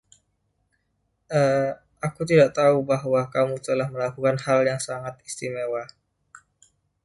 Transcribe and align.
A— 1.41 1.73
aku 2.07 2.21
tidak 2.29 2.49
tahu 2.59 2.79
bahwa 2.91 3.21
kamu 3.33 3.55
telah 3.67 3.85
melakukan 3.95 4.33
hal 4.45 4.59
yang 4.69 4.81
sangat 4.87 5.13
istimewa. 5.29 5.83